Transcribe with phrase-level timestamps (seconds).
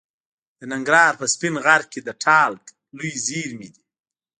[0.59, 2.63] د ننګرهار په سپین غر کې د تالک
[2.97, 3.83] لویې زیرمې دي.